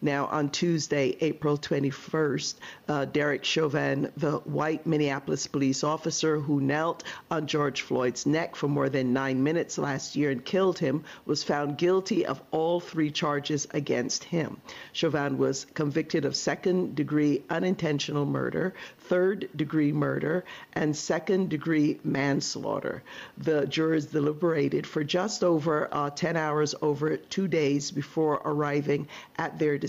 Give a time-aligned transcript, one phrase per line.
[0.00, 2.54] Now, on Tuesday, April 21st,
[2.86, 8.68] uh, Derek Chauvin, the white Minneapolis police officer who knelt on George Floyd's neck for
[8.68, 13.10] more than nine minutes last year and killed him, was found guilty of all three
[13.10, 14.58] charges against him.
[14.92, 20.44] Chauvin was convicted of second degree unintentional murder, third degree murder,
[20.74, 23.02] and second degree manslaughter.
[23.36, 29.58] The jurors deliberated for just over uh, 10 hours over two days before arriving at
[29.58, 29.87] their decision.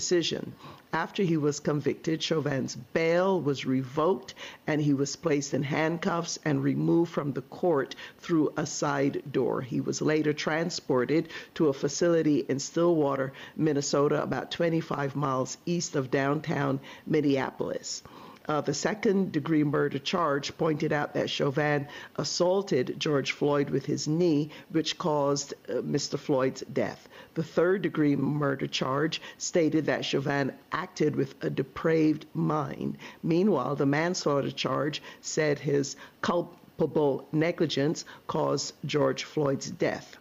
[0.94, 4.32] After he was convicted, Chauvin's bail was revoked
[4.66, 9.60] and he was placed in handcuffs and removed from the court through a side door.
[9.60, 16.10] He was later transported to a facility in Stillwater, Minnesota, about 25 miles east of
[16.10, 18.02] downtown Minneapolis.
[18.50, 21.86] Uh, the second degree murder charge pointed out that Chauvin
[22.16, 26.18] assaulted George Floyd with his knee, which caused uh, Mr.
[26.18, 27.08] Floyd's death.
[27.34, 32.98] The third degree murder charge stated that Chauvin acted with a depraved mind.
[33.22, 40.16] Meanwhile, the manslaughter charge said his culpable negligence caused George Floyd's death.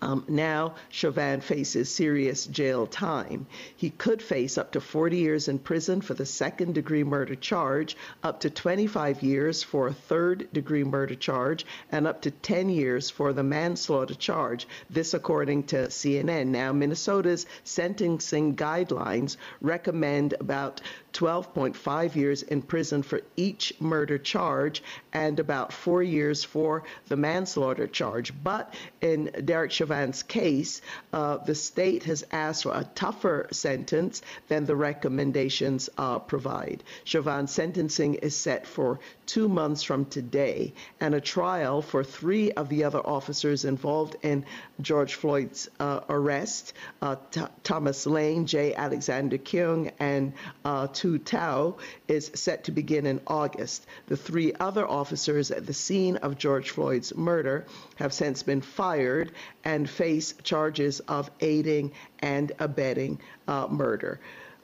[0.00, 3.46] Um, now, Chauvin faces serious jail time.
[3.76, 7.96] He could face up to 40 years in prison for the second degree murder charge,
[8.22, 13.10] up to 25 years for a third degree murder charge, and up to 10 years
[13.10, 14.68] for the manslaughter charge.
[14.88, 16.46] This, according to CNN.
[16.48, 20.80] Now, Minnesota's sentencing guidelines recommend about
[21.12, 27.88] 12.5 years in prison for each murder charge and about four years for the manslaughter
[27.88, 28.32] charge.
[28.44, 30.82] But in Derek Chauvin's case,
[31.14, 36.84] uh, the state has asked for a tougher sentence than the recommendations uh, provide.
[37.04, 42.68] Chauvin's sentencing is set for two months from today, and a trial for three of
[42.68, 44.44] the other officers involved in
[44.82, 47.16] George Floyd's uh, arrest uh,
[47.62, 48.74] Thomas Lane, J.
[48.74, 50.34] Alexander Kueng, and
[50.66, 53.86] uh, Tou Thao is set to begin in August.
[54.06, 57.66] The three other officers at the scene of George Floyd's murder
[57.98, 59.32] have since been fired
[59.64, 64.20] and face charges of aiding and abetting uh, murder.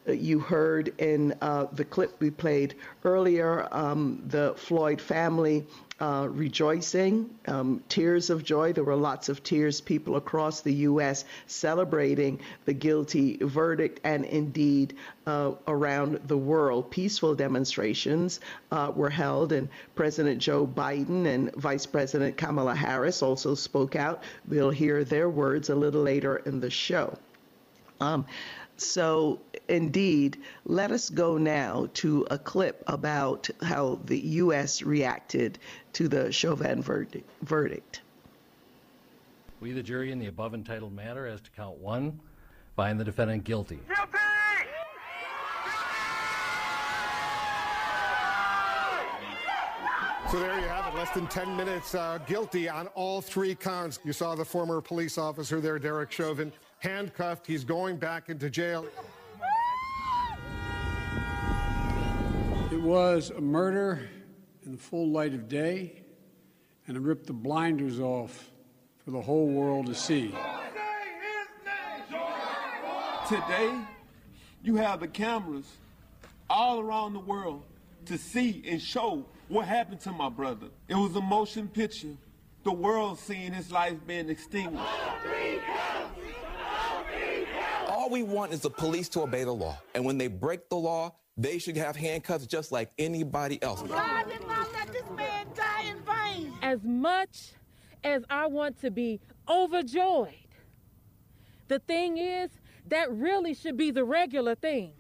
[0.07, 2.75] You heard in uh, the clip we played
[3.05, 5.67] earlier, um, the Floyd family
[6.01, 8.73] uh, rejoicing, um, tears of joy.
[8.73, 11.25] There were lots of tears, people across the U.S.
[11.47, 14.97] celebrating the guilty verdict, and indeed
[15.27, 16.91] uh, around the world.
[16.91, 18.41] Peaceful demonstrations
[18.73, 24.25] uh, were held, and President Joe Biden and Vice President Kamala Harris also spoke out.
[24.49, 27.17] We'll hear their words a little later in the show.
[28.01, 28.27] Um,
[28.77, 34.83] so, indeed, let us go now to a clip about how the U.S.
[34.83, 35.59] reacted
[35.93, 37.29] to the Chauvin verdict.
[37.43, 38.03] verdict.
[39.61, 42.21] We, the jury, in the above entitled matter as to count one,
[42.77, 43.79] find the defendant guilty.
[43.89, 44.19] Guilty!
[50.35, 54.01] So there you have it, less than 10 minutes uh, guilty on all three counts.
[54.05, 56.53] You saw the former police officer there, Derek Chauvin,
[56.85, 57.47] handcuffed.
[57.47, 58.87] He's going back into jail.
[62.71, 64.09] It was a murder
[64.67, 66.03] in the full light of day,
[66.87, 68.51] and it ripped the blinders off
[69.05, 70.35] for the whole world to see.
[73.29, 73.81] Today,
[74.63, 75.67] you have the cameras
[76.51, 77.63] all around the world
[78.07, 80.67] to see and show what happened to my brother.
[80.89, 82.17] It was a motion picture.
[82.65, 84.85] The world seeing his life being extinguished.
[88.15, 89.77] All we want is the police to obey the law.
[89.93, 93.83] And when they break the law, they should have handcuffs just like anybody else.
[93.83, 96.53] God did not let this man die in vain.
[96.63, 97.55] As much
[98.05, 100.29] as I want to be overjoyed,
[101.67, 102.51] the thing is,
[102.87, 104.93] that really should be the regular thing.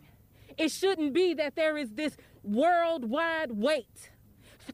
[0.58, 4.10] It shouldn't be that there is this worldwide wait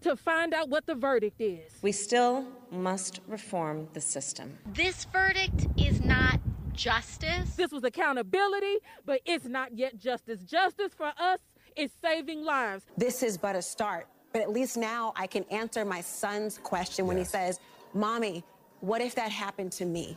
[0.01, 1.73] to find out what the verdict is.
[1.83, 4.57] We still must reform the system.
[4.73, 6.40] This verdict is not
[6.81, 7.51] justice.
[7.57, 10.43] This was accountability, but it's not yet justice.
[10.43, 11.39] Justice for us
[11.77, 12.85] is saving lives.
[12.97, 17.07] This is but a start, but at least now I can answer my son's question
[17.07, 17.29] when yes.
[17.29, 17.61] he says,
[17.93, 18.45] Mommy,
[18.81, 20.17] what if that happened to me?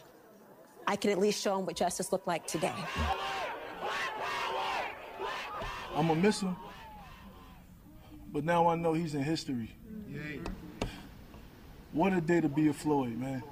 [0.87, 2.73] I can at least show him what justice looked like today.
[5.95, 6.55] I'm going to miss him,
[8.31, 9.69] but now I know he's in history.
[11.91, 13.43] What a day to be a Floyd, man.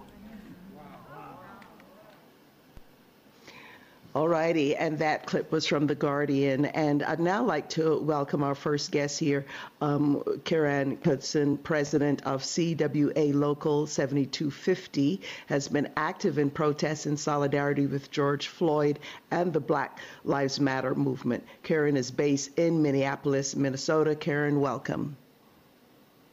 [4.13, 6.65] All righty, and that clip was from The Guardian.
[6.65, 9.45] And I'd now like to welcome our first guest here,
[9.79, 17.85] um, Kieran Knutson, president of CWA Local 7250, has been active in protests in solidarity
[17.87, 18.99] with George Floyd
[19.31, 21.45] and the Black Lives Matter movement.
[21.63, 24.13] Kieran is based in Minneapolis, Minnesota.
[24.13, 25.15] Kieran, welcome.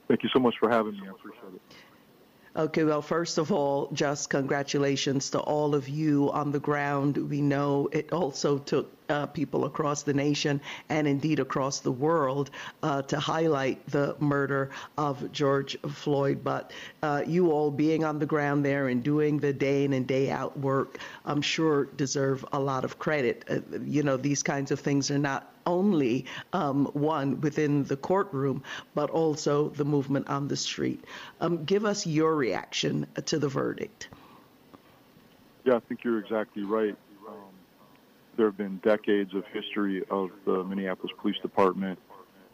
[0.09, 1.07] Thank you so much for having me.
[1.07, 1.61] I appreciate it.
[2.57, 7.17] Okay, well, first of all, just congratulations to all of you on the ground.
[7.17, 12.51] We know it also took uh, people across the nation and indeed across the world
[12.83, 16.43] uh, to highlight the murder of George Floyd.
[16.45, 16.73] But
[17.03, 20.31] uh, you all being on the ground there and doing the day in and day
[20.31, 23.45] out work, I'm sure deserve a lot of credit.
[23.49, 28.63] Uh, you know, these kinds of things are not only um, one within the courtroom,
[28.95, 31.05] but also the movement on the street.
[31.41, 34.09] Um, give us your reaction to the verdict.
[35.65, 36.97] Yeah, I think you're exactly right.
[38.39, 41.99] There have been decades of history of the Minneapolis Police Department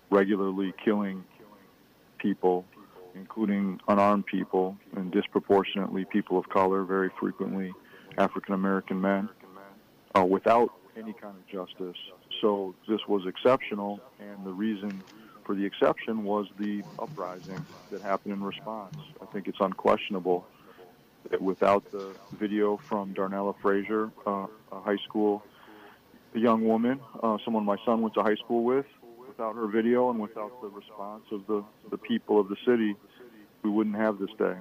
[0.09, 1.23] regularly killing
[2.17, 2.65] people,
[3.15, 7.71] including unarmed people, and disproportionately people of color, very frequently
[8.17, 9.29] African American men,
[10.15, 12.01] uh, without any kind of justice.
[12.41, 15.03] So this was exceptional, and the reason
[15.45, 18.97] for the exception was the uprising that happened in response.
[19.21, 20.47] I think it's unquestionable
[21.31, 25.43] that without the video from Darnella Frazier, uh, a high school
[26.35, 28.87] a young woman, uh, someone my son went to high school with,
[29.27, 32.97] without her video and without the response of the, the people of the city,
[33.63, 34.55] we wouldn't have this day.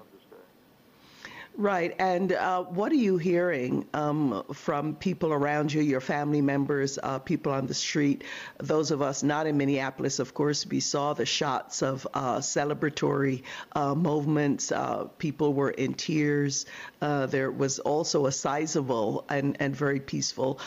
[1.55, 1.93] Right.
[1.99, 7.19] And uh, what are you hearing um, from people around you, your family members, uh,
[7.19, 8.23] people on the street?
[8.57, 13.43] Those of us not in Minneapolis, of course, we saw the shots of uh, celebratory
[13.75, 14.71] uh, movements.
[14.71, 16.65] Uh, people were in tears.
[17.03, 20.59] Uh, there was also a sizable and, and very peaceful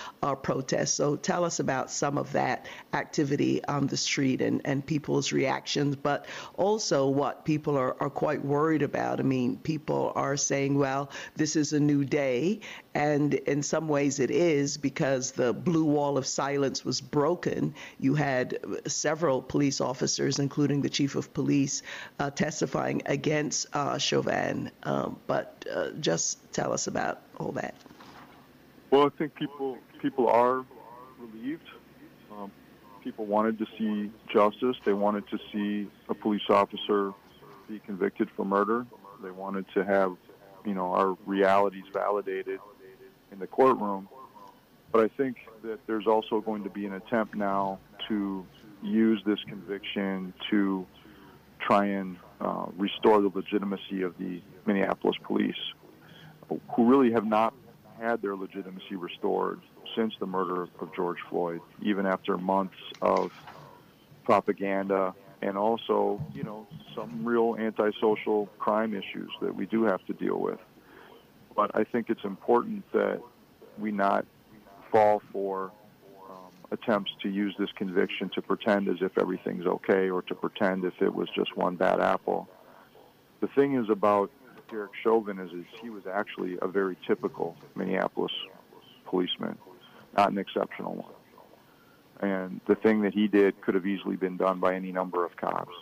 [0.42, 0.94] protest.
[0.94, 5.96] So tell us about some of that activity on the street and, and people's reactions,
[5.96, 9.18] but also what people are, are quite worried about.
[9.18, 12.60] I mean, people are saying, well, this is a new day.
[12.94, 17.74] And in some ways it is because the blue wall of silence was broken.
[17.98, 21.82] You had several police officers, including the chief of police,
[22.18, 24.70] uh, testifying against uh, Chauvin.
[24.84, 27.74] Um, but uh, just tell us about all that.
[28.90, 30.64] Well, I think people people are
[31.18, 31.68] relieved.
[32.32, 32.50] Um,
[33.02, 34.76] people wanted to see justice.
[34.84, 37.12] They wanted to see a police officer
[37.68, 38.86] be convicted for murder.
[39.22, 40.16] They wanted to have
[40.66, 42.60] you know our realities validated
[43.32, 44.08] in the courtroom.
[44.92, 47.78] But I think that there's also going to be an attempt now
[48.08, 48.46] to
[48.82, 50.86] use this conviction to
[51.60, 55.56] try and uh, restore the legitimacy of the Minneapolis police,
[56.48, 57.54] who really have not
[58.00, 59.60] had their legitimacy restored
[59.96, 63.32] since the murder of George Floyd, even after months of
[64.24, 70.12] propaganda and also, you know, some real antisocial crime issues that we do have to
[70.14, 70.58] deal with.
[71.54, 73.20] But I think it's important that
[73.78, 74.26] we not
[74.90, 75.70] fall for
[76.30, 80.84] um, attempts to use this conviction to pretend as if everything's okay or to pretend
[80.84, 82.48] if it was just one bad apple.
[83.40, 84.30] The thing is about
[84.70, 88.32] Derek Chauvin is, is he was actually a very typical Minneapolis
[89.04, 89.56] policeman,
[90.16, 91.15] not an exceptional one.
[92.20, 95.36] And the thing that he did could have easily been done by any number of
[95.36, 95.74] cops.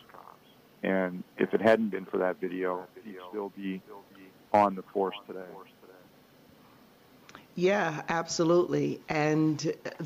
[0.83, 3.81] And if it hadn't been for that video, he'd still be
[4.53, 5.41] on the force today.
[7.57, 9.59] Yeah, absolutely, and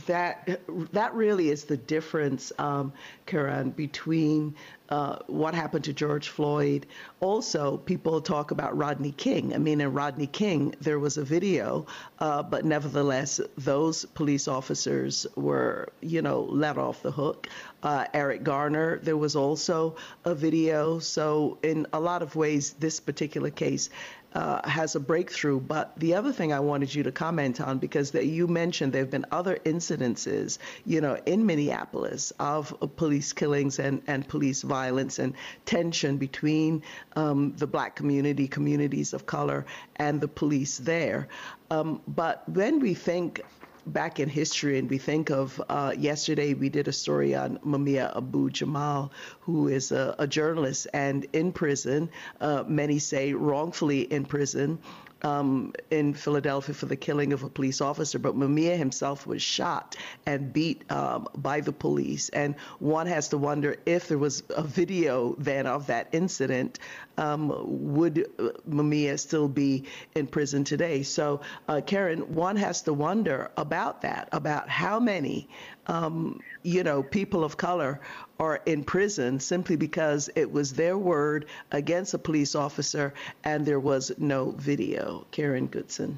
[0.07, 0.61] that
[0.93, 2.93] that really is the difference, um,
[3.25, 4.55] Kieran, between
[4.91, 6.87] uh, what happened to George Floyd.
[7.21, 9.55] Also, people talk about Rodney King.
[9.55, 11.87] I mean, in Rodney King, there was a video,
[12.19, 17.49] uh, but nevertheless, those police officers were, you know, let off the hook.
[17.83, 20.99] Uh, Eric Garner, there was also a video.
[20.99, 23.89] So, in a lot of ways, this particular case
[24.35, 25.61] uh, has a breakthrough.
[25.61, 29.03] But the other thing I wanted you to comment on, because that you mentioned there
[29.03, 35.19] have been other incidences, you know, in Minneapolis of police killings and, and police violence
[35.19, 35.35] and
[35.67, 36.83] tension between
[37.17, 39.65] um, the black community, communities of color,
[39.97, 41.29] and the police there.
[41.71, 43.43] Um, but when we think
[43.93, 48.17] back in history and we think of uh, yesterday we did a story on Mumia
[48.17, 54.25] Abu Jamal, who is a, a journalist and in prison, uh, many say wrongfully in
[54.25, 54.79] prison
[55.23, 59.97] um, in Philadelphia for the killing of a police officer, but Mumia himself was shot
[60.27, 62.29] and beat um, by the police.
[62.29, 66.79] And one has to wonder if there was a video then of that incident,
[67.17, 67.53] um,
[67.95, 69.85] would uh, Mumia still be
[70.15, 71.03] in prison today?
[71.03, 75.49] So, uh, Kieran, one has to wonder about that, about how many,
[75.87, 78.01] um, you know, people of color
[78.39, 83.81] are in prison simply because it was their word against a police officer and there
[83.81, 85.08] was no video.
[85.31, 86.17] Kieran Knutson.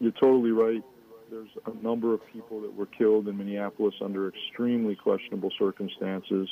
[0.00, 0.82] You're totally right.
[1.30, 6.48] There's a number of people that were killed in Minneapolis under extremely questionable circumstances.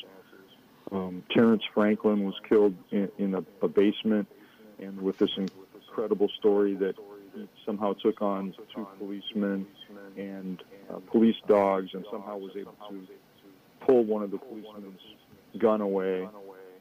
[0.91, 4.29] Um, Terrence Franklin was killed in, in a, a basement,
[4.79, 6.97] and with this incredible story that
[7.35, 9.67] he somehow took on two policemen
[10.17, 13.07] and uh, police dogs, and somehow was able to
[13.81, 15.01] pull one of the policemen's
[15.59, 16.29] gun away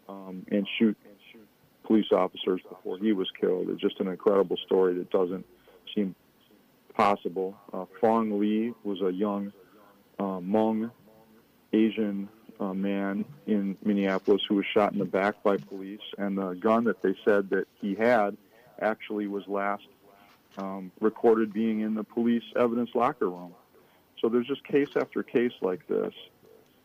[0.10, 0.98] um, and shoot
[1.83, 3.69] police officers before he was killed.
[3.69, 5.45] It's just an incredible story that doesn't
[5.93, 6.15] seem
[6.93, 7.57] possible.
[7.73, 9.51] Uh, Fong Lee was a young
[10.19, 10.91] uh, Hmong
[11.73, 16.53] Asian uh, man in Minneapolis who was shot in the back by police, and the
[16.53, 18.38] gun that they said that he had
[18.79, 19.83] actually was last
[20.57, 23.53] um, recorded being in the police evidence locker room.
[24.19, 26.13] So there's just case after case like this,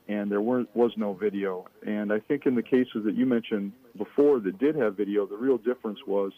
[0.08, 1.66] and there weren't, was no video.
[1.86, 5.36] And I think in the cases that you mentioned before that did have video, the
[5.36, 6.32] real difference was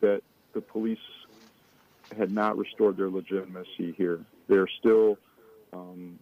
[0.00, 0.98] that the police
[2.16, 4.20] had not restored their legitimacy here.
[4.48, 5.18] They're still
[5.72, 6.18] um,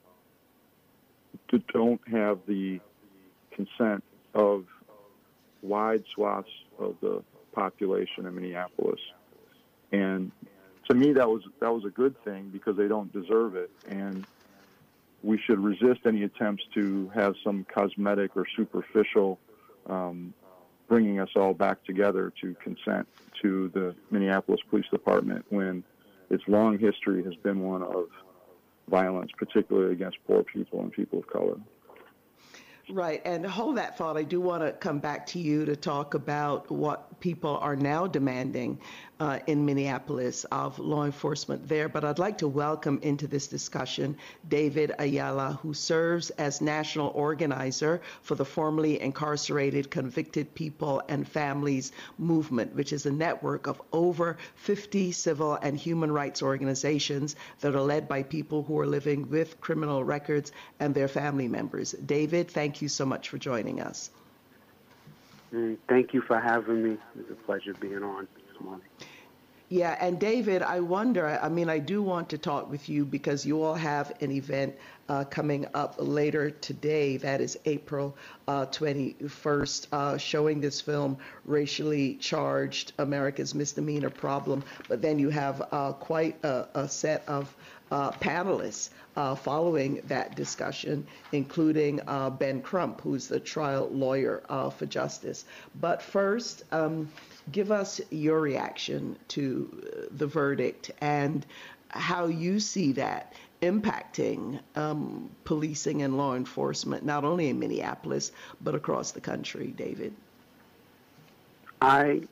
[1.74, 2.80] don't have the
[3.50, 4.02] consent
[4.34, 4.64] of
[5.62, 9.00] wide swaths of the population in Minneapolis.
[9.92, 10.32] And
[10.88, 14.26] to me, that was that was a good thing because they don't deserve it, and
[15.22, 19.38] we should resist any attempts to have some cosmetic or superficial
[19.86, 20.34] um,
[20.88, 23.06] bringing us all back together to consent
[23.42, 25.82] to the Minneapolis Police Department when
[26.30, 28.06] its long history has been one of
[28.88, 31.56] violence, particularly against poor people and people of color.
[32.90, 33.22] Right.
[33.24, 34.18] And hold that thought.
[34.18, 38.06] I do want to come back to you to talk about what people are now
[38.06, 38.78] demanding
[39.20, 41.88] uh, in Minneapolis of law enforcement there.
[41.88, 44.16] But I'd like to welcome into this discussion
[44.48, 51.92] David Ayala, who serves as national organizer for the formerly incarcerated convicted people and families
[52.18, 57.80] movement, which is a network of over 50 civil and human rights organizations that are
[57.80, 61.92] led by people who are living with criminal records and their family members.
[61.92, 64.10] David, thank you so much for joining us.
[65.88, 66.96] Thank you for having me.
[67.18, 68.86] It's a pleasure being on this morning.
[69.70, 73.46] Yeah, and David, I wonder, I mean, I do want to talk with you because
[73.46, 74.74] you all have an event
[75.08, 77.16] uh, coming up later today.
[77.16, 84.62] That is April uh, 21st, uh, showing this film, Racially Charged America's Misdemeanor Problem.
[84.88, 87.54] But then you have uh, quite a, a, set of
[87.90, 92.00] uh, panelists uh, following that discussion, including
[92.38, 94.42] Ben Crump, who's the trial lawyer
[94.76, 95.44] for justice.
[95.80, 97.10] But first, um,
[97.52, 101.46] give us your reaction to the verdict and
[101.88, 108.74] how you see that impacting um, policing and law enforcement, not only in Minneapolis, but
[108.74, 110.12] across the country, David?
[111.80, 112.22] I,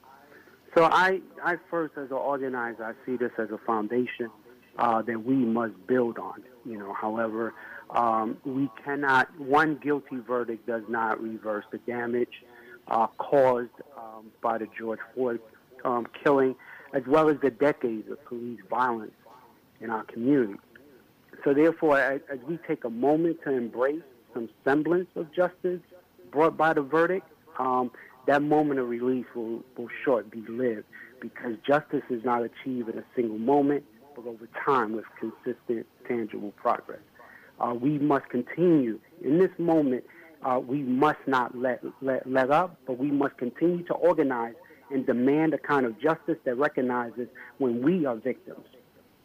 [0.75, 4.31] so I, I first, as an organizer, I see this as a foundation
[4.79, 6.43] uh, that we must build on.
[6.65, 7.55] You know, however,
[7.91, 12.43] um, we cannot, one guilty verdict does not reverse the damage
[12.89, 15.41] uh, caused um, by the George Floyd
[15.85, 16.55] um, killing,
[16.93, 19.13] as well as the decades of police violence
[19.81, 20.59] in our community.
[21.45, 24.03] So, therefore, as, as we take a moment to embrace
[24.33, 25.81] some semblance of justice
[26.31, 27.27] brought by the verdict,
[27.59, 27.91] um,
[28.27, 30.85] that moment of release will, will short be lived
[31.21, 33.85] because justice is not achieved in a single moment,
[34.15, 37.01] but over time with consistent, tangible progress.
[37.61, 40.05] Uh, we must continue in this moment
[40.45, 44.55] uh, we must not let, let, let up, but we must continue to organize
[44.91, 47.29] and demand a kind of justice that recognizes
[47.59, 48.67] when we are victims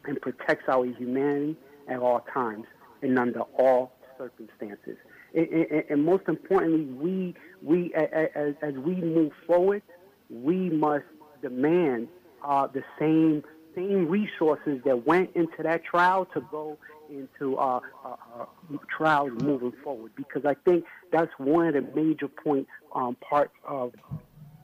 [0.04, 1.56] and protects our humanity
[1.88, 2.64] at all times
[3.02, 4.96] and under all circumstances.
[5.34, 9.82] And, and, and most importantly, we, we as, as, we move forward,
[10.30, 11.04] we must
[11.42, 12.08] demand
[12.42, 13.42] uh, the same
[13.74, 16.78] same resources that went into that trial to go
[17.10, 18.44] into uh, uh, uh,
[18.94, 23.92] trials moving forward because I think that's one of the major points, um, part of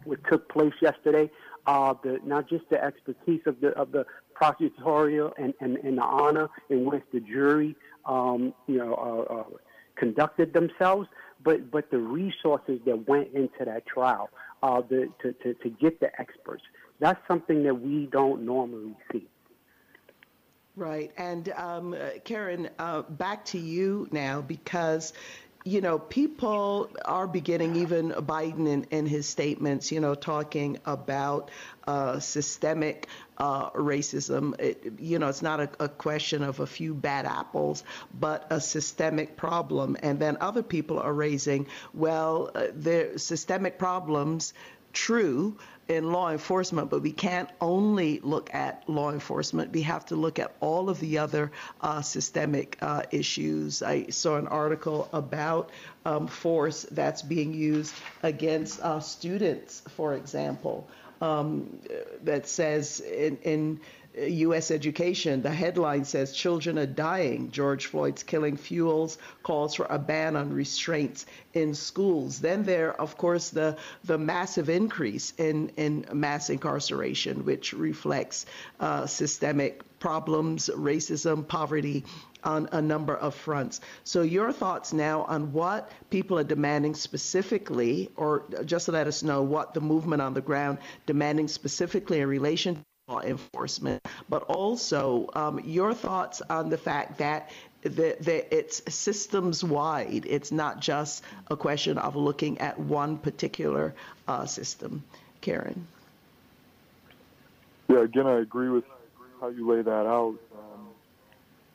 [0.05, 1.31] what took place yesterday.
[1.67, 4.05] Uh, the not just the expertise of the of the
[4.39, 9.45] prosecutorial and, and, and the honor in which the jury, um, you know, uh, uh,
[9.97, 11.09] conducted themselves,
[11.43, 14.29] but but the resources that went into that trial
[14.63, 16.63] uh, the, to, to to get the experts.
[17.01, 19.27] That's something that we don't normally see.
[20.77, 21.13] Right.
[21.17, 25.13] And um, Kieran, uh, back to you now because
[25.67, 31.51] you know, people are beginning, even Biden in, in his statements, you know, talking about
[31.87, 33.09] uh, systemic
[33.39, 34.61] uh, racism.
[34.61, 37.83] It, you know, it's not a, a, question of a few bad apples,
[38.21, 39.97] but a systemic problem.
[40.03, 44.53] And then other people are raising, well, uh, the systemic problems,
[44.95, 45.59] true,
[45.89, 49.73] in law enforcement, but we can't only look at law enforcement.
[49.73, 53.83] We have to look at all of the other uh, systemic uh, issues.
[53.83, 55.71] I saw an article about
[56.07, 60.89] um, force that's being used against uh, students, for example,
[61.21, 61.79] um,
[62.23, 63.81] that says in, in
[64.17, 64.71] U.S.
[64.71, 65.43] education.
[65.43, 67.51] The headline says children are dying.
[67.51, 72.41] George Floyd's killing fuels calls for a ban on restraints in schools.
[72.41, 78.47] Then there, of course, the the massive increase in in mass incarceration, which reflects
[78.81, 82.05] uh, systemic problems, racism, poverty,
[82.45, 83.81] on a number of fronts.
[84.05, 89.43] So, your thoughts now on what people are demanding specifically, or just let us know
[89.43, 95.61] what the movement on the ground demanding specifically in relation law enforcement, but also um,
[95.63, 97.51] your thoughts on the fact that
[97.83, 100.25] the, the, it's systems wide.
[100.27, 103.95] It's not just a question of looking at one particular
[104.27, 105.05] uh, system.
[105.43, 105.87] Kieran.
[107.91, 108.85] Yeah, again, I agree with
[109.39, 110.37] how you lay that out.
[110.55, 110.89] Um,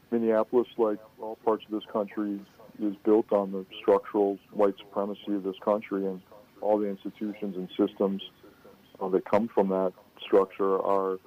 [0.09, 2.39] Minneapolis, like all parts of this country,
[2.81, 6.19] is built on the structural white supremacy of this country, and
[6.61, 8.23] all the institutions and systems
[8.99, 9.93] uh, that come from that
[10.25, 11.19] structure are,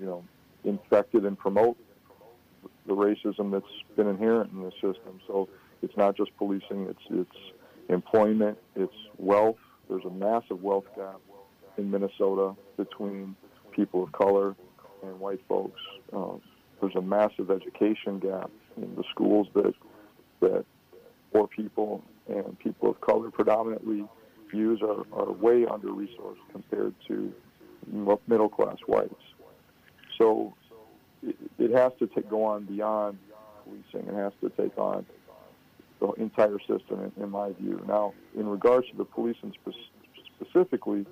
[0.00, 0.24] you know,
[0.64, 1.76] infected and promote
[2.86, 3.64] the racism that's
[3.96, 5.20] been inherent in the system.
[5.26, 5.48] So
[5.82, 7.52] it's not just policing; it's it's
[7.88, 9.58] employment, it's wealth.
[9.88, 11.20] There's a massive wealth gap
[11.76, 13.36] in Minnesota between
[13.70, 14.56] people of color
[15.02, 15.80] and white folks.
[16.12, 16.40] Um,
[16.80, 19.74] there's a massive education gap in the schools that
[20.40, 20.64] that
[21.32, 24.04] poor people and people of color predominantly
[24.50, 27.32] views are, are way under resourced compared to
[28.26, 29.14] middle class whites.
[30.18, 30.54] So
[31.22, 33.18] it, it has to take, go on beyond
[33.64, 34.08] policing.
[34.08, 35.06] It has to take on
[36.00, 37.82] the entire system, in, in my view.
[37.86, 39.74] Now, in regards to the policing spe-
[40.36, 41.06] specifically,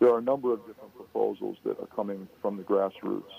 [0.00, 3.30] there are a number of different proposals that are coming from the grassroots.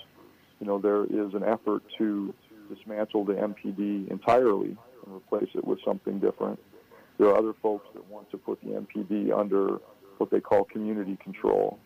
[0.60, 2.32] You know, there is an effort to
[2.72, 6.58] dismantle the MPD entirely and replace it with something different.
[7.18, 9.78] There are other folks that want to put the MPD under
[10.18, 11.78] what they call community control.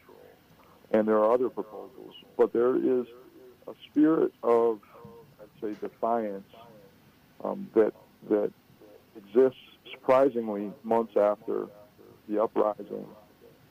[0.92, 2.14] And there are other proposals.
[2.36, 3.06] But there is
[3.66, 4.80] a spirit of,
[5.40, 6.48] I'd say, defiance
[7.42, 7.92] um, that,
[8.30, 8.52] that
[9.16, 11.66] exists surprisingly months after
[12.28, 13.06] the uprising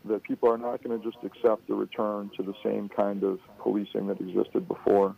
[0.06, 3.40] that people are not going to just accept the return to the same kind of
[3.60, 5.16] policing that existed before.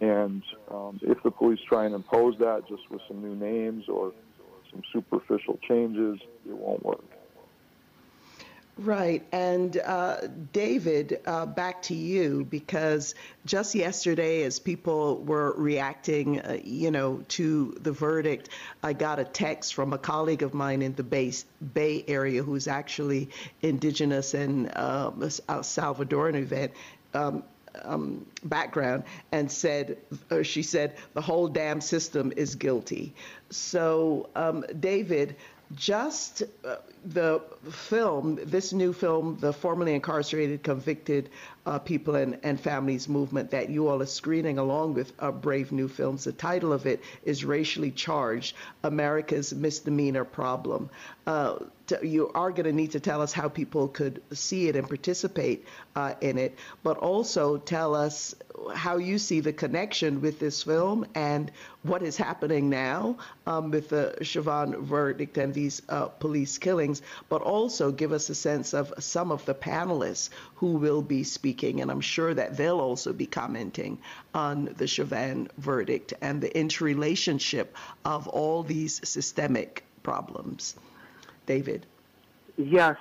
[0.00, 4.12] And um, if the police try and impose that just with some new names or
[4.70, 7.04] some superficial changes, it won't work.
[8.78, 9.26] Right.
[9.32, 16.58] And uh, David, uh, back to you, because just yesterday, as people were reacting, uh,
[16.62, 20.94] you know, to the verdict, I got a text from a colleague of mine in
[20.94, 23.30] the Bay, Area who's actually
[23.62, 26.72] indigenous and a Salvadoran event.
[27.14, 27.42] Um,
[27.84, 29.98] um, background and said,
[30.30, 33.14] or she said, the whole damn system is guilty.
[33.50, 35.36] So, um, David,
[35.74, 41.30] just uh, the film, this new film, the formerly incarcerated, convicted
[41.68, 45.70] uh, people and, and families movement that you all are screening along with uh, Brave
[45.70, 46.24] New Films.
[46.24, 50.88] The title of it is Racially Charged America's Misdemeanor Problem.
[51.26, 51.58] Uh,
[52.02, 55.66] you are going to need to tell us how people could see it and participate
[55.94, 58.34] uh, in it, but also tell us
[58.74, 61.50] how you see the connection with this film and
[61.82, 67.40] what is happening now um, with the Chauvin verdict and these uh, police killings, but
[67.40, 71.90] also give us a sense of some of the panelists who will be speaking, and
[71.90, 73.98] I'm sure that they'll also be commenting
[74.34, 80.76] on the Chauvin verdict and the interrelationship of all these systemic problems.
[81.46, 81.86] David.
[82.56, 82.96] Yes,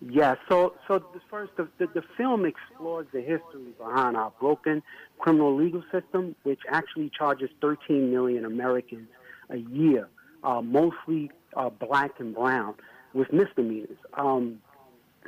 [0.00, 0.36] yes.
[0.48, 4.82] So, so first, the, the, the film explores the history behind our broken
[5.18, 9.08] criminal legal system, which actually charges 13 million Americans
[9.50, 10.08] a year,
[10.42, 12.74] uh, mostly uh, black and brown,
[13.12, 13.98] with misdemeanors.
[14.14, 14.60] Um,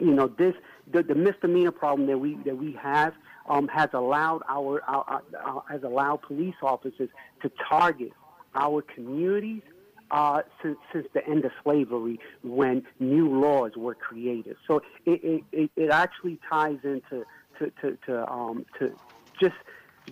[0.01, 0.55] you know, this
[0.91, 3.15] the, the misdemeanor problem that we that we have
[3.49, 7.09] um, has allowed our, our, our, our has allowed police officers
[7.43, 8.13] to target
[8.55, 9.63] our communities
[10.11, 14.57] uh, since, since the end of slavery when new laws were created.
[14.69, 17.25] So it, it, it actually ties into
[17.59, 18.95] to, to, to, um, to
[19.41, 19.57] just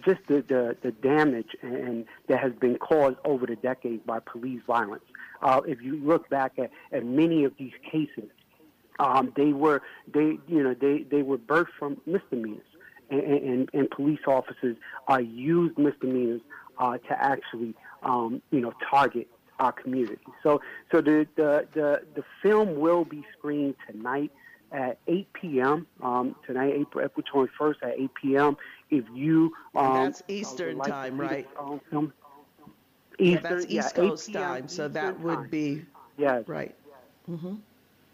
[0.07, 4.61] just the, the, the damage and that has been caused over the decades by police
[4.65, 5.03] violence.
[5.43, 8.31] Uh, if you look back at, at many of these cases,
[9.01, 9.83] um, they were
[10.13, 12.67] they you know they, they were birthed from misdemeanors,
[13.11, 14.77] and, and, and police officers
[15.11, 16.43] uh, used misdemeanors
[16.79, 20.21] uh, to actually um, you know target our community.
[20.43, 20.61] So
[20.93, 24.31] so the, the the the film will be screened tonight
[24.73, 25.87] at 8 p.m.
[26.03, 27.25] Um, tonight, April, April
[27.61, 28.57] 21st at 8 p.m.
[28.91, 31.47] If you um, that's Eastern like time, right?
[31.59, 32.13] Um, film,
[33.19, 35.51] yeah, that's East yeah, Coast time, so Eastern that would time.
[35.51, 35.83] be
[36.19, 36.75] yes, right.
[37.27, 37.55] hmm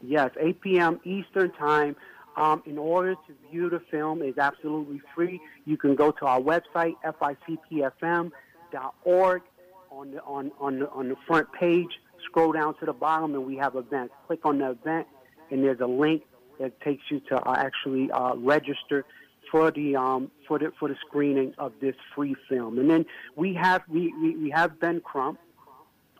[0.02, 1.00] Yes, 8 p.m.
[1.04, 1.96] Eastern Time.
[2.36, 5.40] Um, in order to view the film, is absolutely free.
[5.64, 8.32] You can go to our website, ficpfm.org.
[9.90, 11.88] On the, on, on, the, on the front page,
[12.26, 14.12] scroll down to the bottom, and we have events.
[14.26, 15.06] Click on the event,
[15.50, 16.24] and there's a link
[16.58, 19.06] that takes you to uh, actually uh, register
[19.50, 22.78] for the um, for the for the screening of this free film.
[22.78, 23.06] And then
[23.36, 25.38] we have we, we, we have Ben Crump,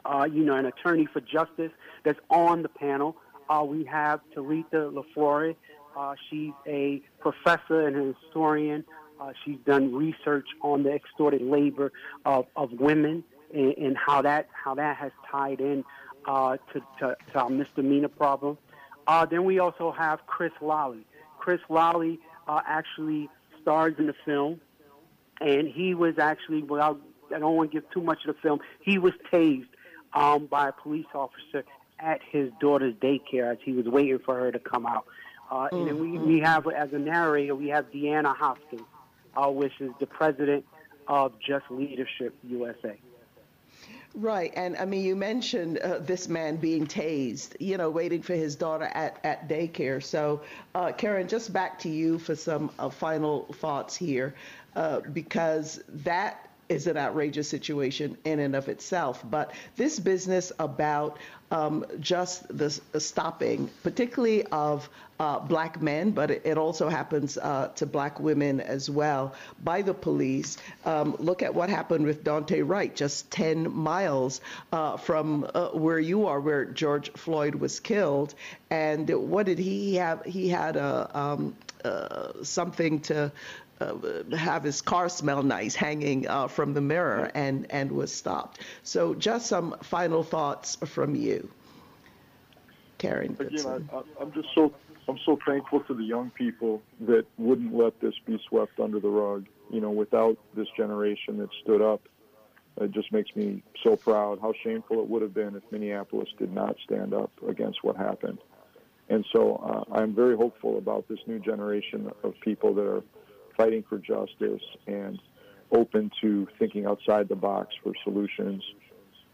[0.05, 1.73] uh, you know, an attorney for justice
[2.05, 3.17] that's on the panel.
[3.49, 5.55] Uh, we have Talitha LeFlouria.
[5.97, 8.85] Uh, she's a professor and an historian.
[9.21, 11.93] Uh, she's done research on the extorted labor
[12.25, 15.85] of, of women and, and how that how that has tied in
[16.27, 18.59] uh, to, to, to our misdemeanor problem.
[19.07, 21.07] Uh, then we also have Chris Lally.
[21.39, 23.31] Chris Lally uh, actually
[23.63, 24.61] stars in the film,
[25.41, 27.01] and he was actually, without,
[27.35, 29.69] I don't want to give too much of the film, he was tased
[30.13, 31.65] um, by a police officer
[31.99, 35.07] at his daughter's daycare as he was waiting for her to come out.
[35.51, 38.83] Uh, and then we, we have, as a narrator, we have DeAnna Hoskins,
[39.37, 40.65] uh, which is the president
[41.07, 42.97] of Just Leadership USA.
[44.15, 48.33] Right, and I mean, you mentioned uh, this man being tased, you know, waiting for
[48.33, 50.03] his daughter at, at daycare.
[50.03, 50.41] So,
[50.75, 54.35] uh, Kieran, just back to you for some uh, final thoughts here,
[54.75, 59.23] uh, because that is an outrageous situation in and of itself.
[59.29, 61.19] But this business about
[61.51, 67.69] um, just the, stopping, particularly of uh, black men, but it, it also happens uh,
[67.77, 70.59] to black women as well, by the police.
[70.85, 74.41] Um, look at what happened with Daunte Wright, just 10 miles
[74.73, 78.35] uh, from uh, where you are, where George Floyd was killed.
[78.71, 80.25] And what did he have?
[80.25, 83.31] He had a um, uh, something to
[83.81, 88.61] uh, have his car smell nice hanging uh, from the mirror and, and was stopped.
[88.83, 91.51] So, just some final thoughts from you,
[92.99, 93.37] Kieran.
[93.39, 94.73] Again, I, I'm just so
[95.09, 99.09] I'm so thankful to the young people that wouldn't let this be swept under the
[99.09, 99.47] rug.
[99.71, 102.03] You know, without this generation that stood up,
[102.81, 104.41] it just makes me so proud.
[104.41, 108.39] How shameful it would have been if Minneapolis did not stand up against what happened.
[109.09, 113.03] And so uh, I'm very hopeful about this new generation of people that are
[113.57, 115.21] fighting for justice and
[115.73, 118.63] open to thinking outside the box for solutions.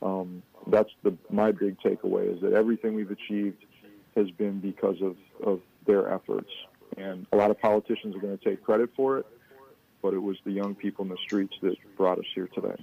[0.01, 3.65] Um, that's the my big takeaway is that everything we've achieved
[4.17, 6.51] has been because of, of their efforts.
[6.97, 9.27] And a lot of politicians are going to take credit for it,
[10.03, 12.77] but it was the young people in the streets that brought us here today.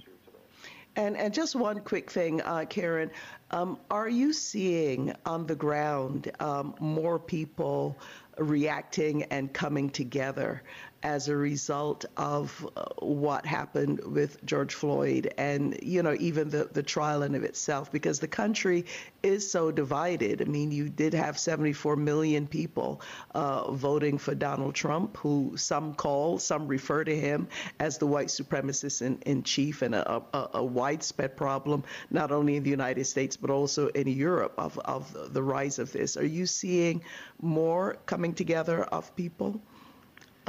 [0.96, 3.12] And, and just one quick thing, uh, Kieran.
[3.52, 7.96] Um, are you seeing on the ground um, more people
[8.38, 10.62] reacting and coming together
[11.02, 16.68] as a result of uh, what happened with George Floyd and, you know, even the,
[16.72, 18.84] the trial in of itself, because the country
[19.22, 20.42] is so divided.
[20.42, 23.00] I mean, you did have 74 million people
[23.34, 28.28] uh, voting for Donald Trump, who some call, some refer to him as the white
[28.28, 33.06] supremacist in, in chief and a, a, a widespread problem, not only in the United
[33.06, 36.16] States, but also in Europe of, of the rise of this.
[36.16, 37.02] Are you seeing
[37.40, 39.60] more coming together of people?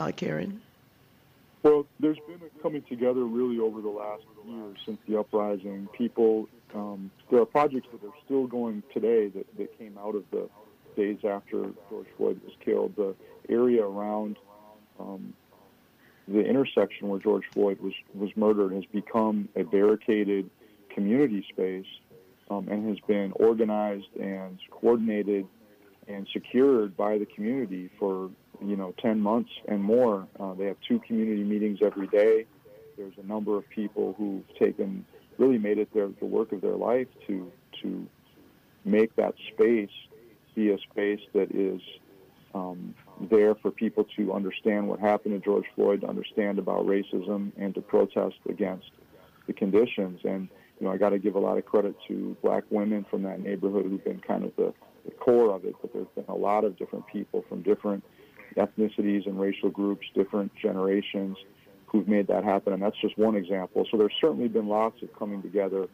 [0.02, 0.60] Uh, Kieran?
[1.62, 5.88] Well, there's been a coming together really over the last year since the uprising.
[5.96, 10.24] People, um, there are projects that are still going today that, that came out of
[10.32, 10.50] the
[10.96, 12.96] days after George Floyd was killed.
[12.96, 13.14] The
[13.48, 14.38] area around
[15.00, 15.36] um,
[16.28, 20.50] the intersection where George Floyd was, was murdered has become a barricaded
[20.90, 21.86] community space
[22.50, 25.46] um, and has been organized and coordinated
[26.08, 30.28] and secured by the community for you know 10 months and more.
[30.39, 32.45] Uh, they have two community meetings every day.
[32.97, 35.06] There's a number of people who've taken
[35.38, 38.08] really made it their the work of their life to to
[38.86, 39.89] make that space
[40.56, 41.82] be a space that is
[42.54, 42.93] um,
[43.30, 47.74] there for people to understand what happened to George Floyd, to understand about racism, and
[47.76, 48.91] to protest against
[49.47, 50.19] the conditions.
[50.24, 53.24] And you know, I got to give a lot of credit to black women from
[53.24, 54.74] that neighborhood who've been kind of the,
[55.06, 55.76] the core of it.
[55.82, 58.04] But there's been a lot of different people from different
[58.58, 61.38] ethnicities and racial groups, different generations
[61.88, 62.74] who've made that happen.
[62.74, 63.86] And that's just one example.
[63.92, 65.88] So there's certainly been lots of coming together.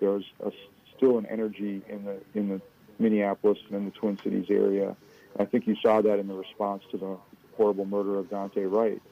[0.00, 0.50] There's a,
[0.96, 2.60] still an energy in the in the
[2.98, 4.96] Minneapolis and in the Twin Cities area.
[5.38, 7.16] I think you saw that in the response to the
[7.56, 9.02] horrible murder of Daunte Wright,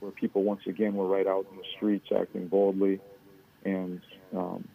[0.00, 3.00] where people once again were right out in the streets acting boldly
[3.64, 4.00] and
[4.34, 4.66] um,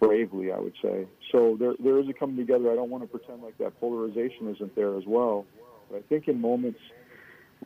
[0.00, 1.06] bravely, I would say.
[1.30, 2.70] So there, there is a coming together.
[2.70, 5.46] I don't want to pretend like that polarization isn't there as well.
[5.94, 6.80] I think in moments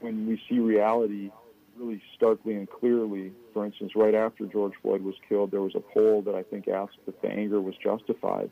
[0.01, 1.31] when we see reality
[1.77, 5.81] really starkly and clearly, for instance, right after George Floyd was killed, there was a
[5.81, 8.51] poll that I think asked if the anger was justified.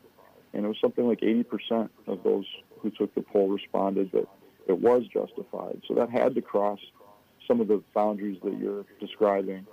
[0.53, 2.45] And it was something like 80% of those
[2.79, 4.27] who took the poll responded that
[4.67, 5.81] it was justified.
[5.87, 6.79] So that had to cross
[7.47, 9.65] some of the boundaries that you're describing.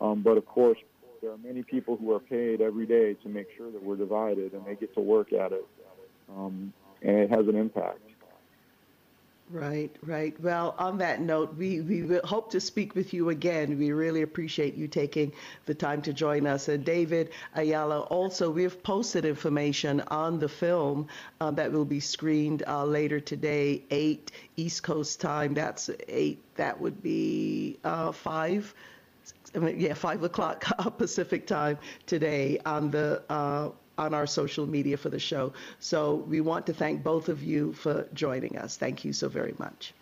[0.00, 0.78] Um, but of course,
[1.20, 4.54] there are many people who are paid every day to make sure that we're divided,
[4.54, 5.64] and they get to work at it,
[6.28, 8.00] um, and it has an impact.
[9.52, 10.40] Right, right.
[10.40, 13.78] Well, on that note, we, we hope to speak with you again.
[13.78, 15.30] We really appreciate you taking
[15.66, 16.68] the time to join us.
[16.68, 21.06] And David Ayala, also, we've posted information on the film
[21.42, 25.52] uh, that will be screened uh, later today, 8 East Coast time.
[25.52, 28.74] That's 8, that would be uh, 5.
[29.76, 30.64] yeah, 5 o'clock
[30.98, 35.52] Pacific time today on the uh, on our social media for the show.
[35.78, 38.76] So we want to thank both of you for joining us.
[38.76, 39.94] Thank you so very much.